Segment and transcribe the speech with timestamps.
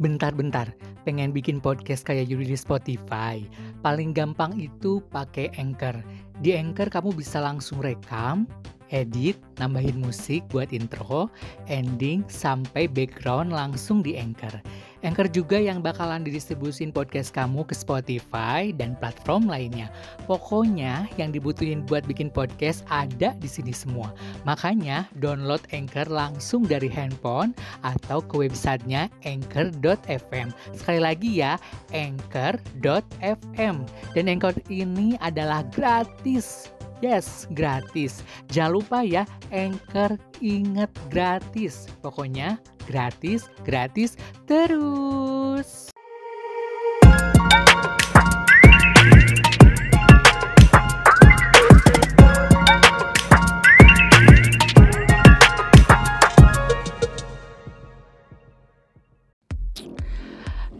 [0.00, 0.72] Bentar-bentar,
[1.04, 3.44] pengen bikin podcast kayak Yuri di Spotify.
[3.84, 6.00] Paling gampang itu pakai Anchor.
[6.40, 8.48] Di Anchor kamu bisa langsung rekam,
[8.90, 11.30] edit, nambahin musik buat intro,
[11.66, 14.60] ending, sampai background langsung di Anchor.
[15.00, 19.88] Anchor juga yang bakalan didistribusin podcast kamu ke Spotify dan platform lainnya.
[20.28, 24.12] Pokoknya yang dibutuhin buat bikin podcast ada di sini semua.
[24.44, 30.52] Makanya download Anchor langsung dari handphone atau ke websitenya anchor.fm.
[30.76, 31.56] Sekali lagi ya,
[31.96, 33.76] anchor.fm.
[34.12, 36.79] Dan Anchor ini adalah gratis.
[37.00, 38.20] Yes, gratis.
[38.52, 41.88] Jangan lupa ya, Anchor inget gratis.
[42.04, 45.88] Pokoknya gratis, gratis terus.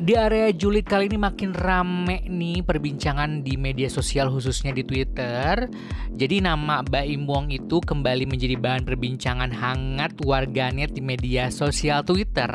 [0.00, 5.68] Di area julid kali ini makin rame nih perbincangan di media sosial khususnya di Twitter.
[6.16, 12.48] Jadi nama Baim Wong itu kembali menjadi bahan perbincangan hangat warganet di media sosial Twitter.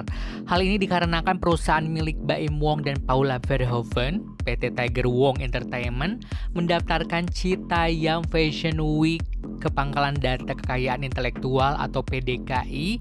[0.50, 6.26] Hal ini dikarenakan perusahaan milik Baim Wong dan Paula Verhoeven, PT Tiger Wong Entertainment,
[6.58, 9.22] mendaftarkan Citayam Fashion Week
[9.62, 12.98] ke Pangkalan Data Kekayaan Intelektual atau PDKI,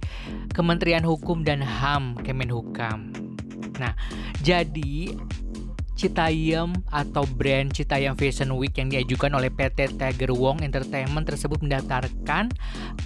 [0.53, 3.23] Kementerian Hukum dan HAM Kemenhukam.
[3.81, 3.93] Nah,
[4.41, 5.15] jadi
[5.95, 12.51] Citayam atau brand Citayam Fashion Week yang diajukan oleh PT Tiger Wong Entertainment tersebut mendaftarkan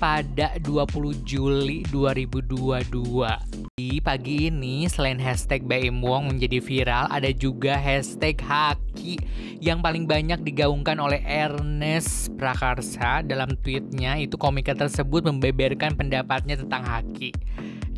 [0.01, 3.77] pada 20 Juli 2022.
[3.77, 9.21] Di pagi ini selain hashtag BM Wong menjadi viral, ada juga hashtag Haki
[9.61, 16.89] yang paling banyak digaungkan oleh Ernest Prakarsa dalam tweetnya itu komika tersebut membeberkan pendapatnya tentang
[16.89, 17.37] Haki.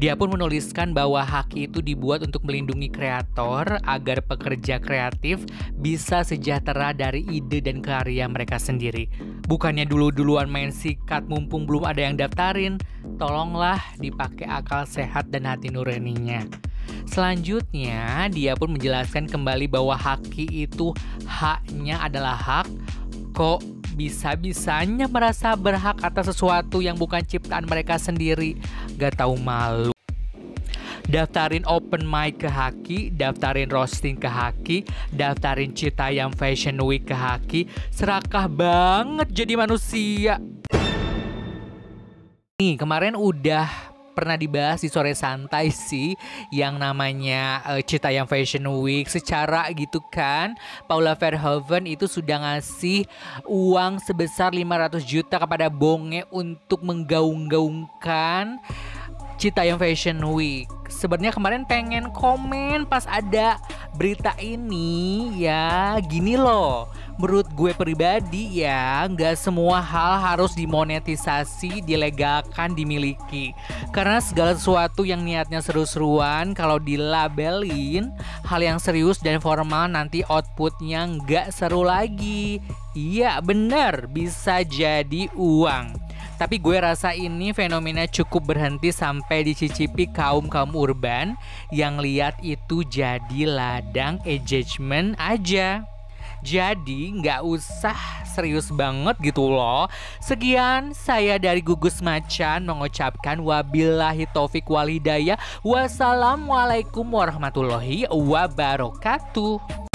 [0.00, 5.44] Dia pun menuliskan bahwa haki itu dibuat untuk melindungi kreator agar pekerja kreatif
[5.76, 9.12] bisa sejahtera dari ide dan karya mereka sendiri.
[9.44, 12.80] Bukannya dulu-duluan main sikat mumpung belum ada yang daftarin,
[13.20, 16.48] tolonglah dipakai akal sehat dan hati nuraninya.
[17.04, 20.96] Selanjutnya, dia pun menjelaskan kembali bahwa haki itu
[21.28, 22.72] haknya adalah hak
[23.36, 23.60] kok
[24.00, 28.56] bisa-bisanya merasa berhak atas sesuatu yang bukan ciptaan mereka sendiri.
[29.00, 29.96] Gak tahu malu.
[31.08, 37.64] Daftarin open mic ke Haki, daftarin roasting ke Haki, daftarin Citayam Fashion Week ke Haki.
[37.88, 40.36] Serakah banget jadi manusia.
[42.60, 43.89] Nih, kemarin udah
[44.20, 46.12] pernah dibahas di sore santai sih
[46.52, 49.08] yang namanya uh, Citayam Fashion Week.
[49.08, 50.52] Secara gitu kan
[50.84, 53.08] Paula Verhoeven itu sudah ngasih
[53.48, 58.60] uang sebesar 500 juta kepada Bonge untuk menggaung-gaungkan
[59.40, 60.68] Citayam Fashion Week.
[60.92, 63.56] Sebenarnya kemarin pengen komen pas ada
[63.96, 66.92] berita ini ya gini loh.
[67.16, 73.56] Menurut gue pribadi ya nggak semua hal harus dimonetisasi, dilegalkan, dimiliki.
[73.96, 78.12] Karena segala sesuatu yang niatnya seru-seruan kalau dilabelin
[78.44, 82.60] hal yang serius dan formal nanti outputnya nggak seru lagi.
[82.92, 85.99] Iya bener bisa jadi uang.
[86.40, 91.36] Tapi gue rasa ini fenomena cukup berhenti sampai dicicipi kaum-kaum urban
[91.68, 95.84] yang lihat itu jadi ladang engagement aja.
[96.40, 99.84] Jadi nggak usah serius banget gitu loh.
[100.24, 105.36] Sekian saya dari Gugus Macan mengucapkan wabillahi taufik walhidayah.
[105.60, 109.89] Wassalamualaikum warahmatullahi wabarakatuh.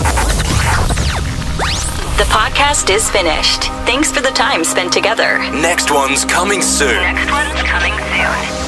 [2.17, 3.63] The podcast is finished.
[3.85, 5.39] Thanks for the time spent together.
[5.51, 6.95] Next one's coming soon.
[6.95, 8.64] Next one's coming soon.